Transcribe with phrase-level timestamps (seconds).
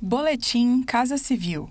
[0.00, 1.70] Boletim Casa Civil.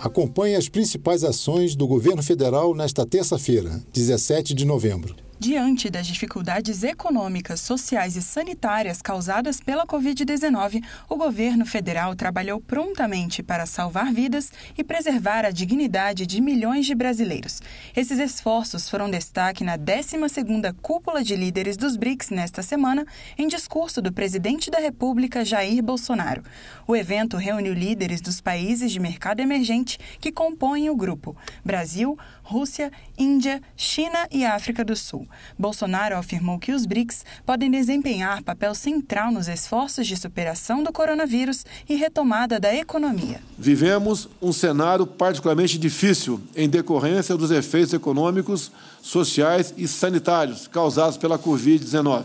[0.00, 5.25] Acompanhe as principais ações do governo federal nesta terça-feira, 17 de novembro.
[5.38, 13.42] Diante das dificuldades econômicas, sociais e sanitárias causadas pela Covid-19, o governo federal trabalhou prontamente
[13.42, 17.60] para salvar vidas e preservar a dignidade de milhões de brasileiros.
[17.94, 23.04] Esses esforços foram destaque na 12ª Cúpula de Líderes dos BRICS nesta semana,
[23.36, 26.42] em discurso do presidente da República, Jair Bolsonaro.
[26.86, 32.90] O evento reuniu líderes dos países de mercado emergente que compõem o grupo: Brasil, Rússia,
[33.18, 35.25] Índia, China e África do Sul.
[35.58, 41.64] Bolsonaro afirmou que os BRICS podem desempenhar papel central nos esforços de superação do coronavírus
[41.88, 43.40] e retomada da economia.
[43.58, 48.70] Vivemos um cenário particularmente difícil em decorrência dos efeitos econômicos,
[49.02, 52.24] sociais e sanitários causados pela Covid-19.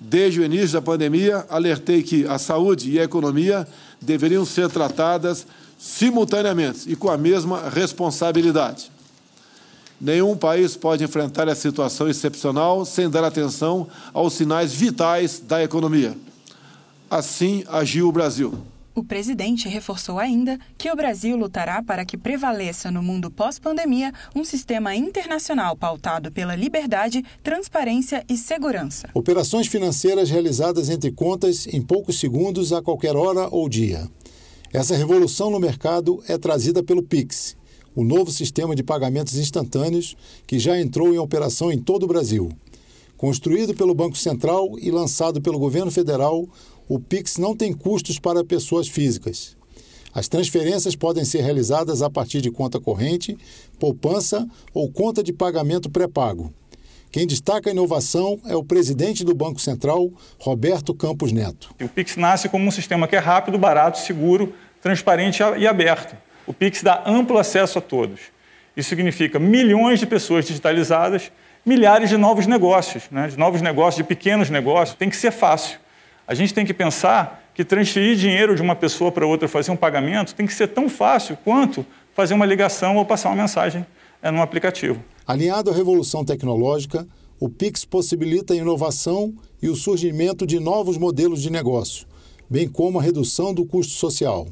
[0.00, 3.66] Desde o início da pandemia, alertei que a saúde e a economia
[4.00, 5.46] deveriam ser tratadas
[5.78, 8.90] simultaneamente e com a mesma responsabilidade.
[10.00, 16.16] Nenhum país pode enfrentar essa situação excepcional sem dar atenção aos sinais vitais da economia.
[17.08, 18.54] Assim agiu o Brasil.
[18.94, 24.44] O presidente reforçou ainda que o Brasil lutará para que prevaleça no mundo pós-pandemia um
[24.44, 29.08] sistema internacional pautado pela liberdade, transparência e segurança.
[29.12, 34.08] Operações financeiras realizadas entre contas em poucos segundos a qualquer hora ou dia.
[34.72, 37.56] Essa revolução no mercado é trazida pelo Pix
[37.94, 42.50] o novo sistema de pagamentos instantâneos que já entrou em operação em todo o Brasil.
[43.16, 46.48] Construído pelo Banco Central e lançado pelo governo federal,
[46.88, 49.56] o Pix não tem custos para pessoas físicas.
[50.12, 53.36] As transferências podem ser realizadas a partir de conta corrente,
[53.78, 56.52] poupança ou conta de pagamento pré-pago.
[57.10, 61.72] Quem destaca a inovação é o presidente do Banco Central, Roberto Campos Neto.
[61.80, 64.52] O Pix nasce como um sistema que é rápido, barato, seguro,
[64.82, 66.16] transparente e aberto
[66.46, 68.20] o Pix dá amplo acesso a todos.
[68.76, 71.30] Isso significa milhões de pessoas digitalizadas,
[71.64, 73.28] milhares de novos negócios, né?
[73.28, 74.96] de novos negócios, de pequenos negócios.
[74.96, 75.78] Tem que ser fácil.
[76.26, 79.76] A gente tem que pensar que transferir dinheiro de uma pessoa para outra, fazer um
[79.76, 83.86] pagamento, tem que ser tão fácil quanto fazer uma ligação ou passar uma mensagem
[84.20, 85.02] é, no aplicativo.
[85.26, 87.06] Alinhado à revolução tecnológica,
[87.38, 92.06] o Pix possibilita a inovação e o surgimento de novos modelos de negócio,
[92.48, 94.46] bem como a redução do custo social.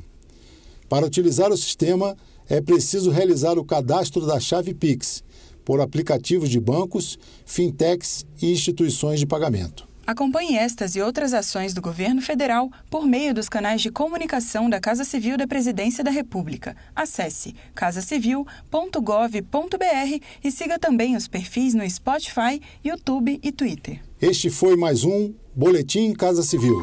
[0.92, 2.14] Para utilizar o sistema,
[2.46, 5.24] é preciso realizar o cadastro da chave Pix
[5.64, 9.88] por aplicativos de bancos, fintechs e instituições de pagamento.
[10.06, 14.78] Acompanhe estas e outras ações do governo federal por meio dos canais de comunicação da
[14.78, 16.76] Casa Civil da Presidência da República.
[16.94, 24.02] Acesse casacivil.gov.br e siga também os perfis no Spotify, YouTube e Twitter.
[24.20, 26.76] Este foi mais um Boletim Casa Civil.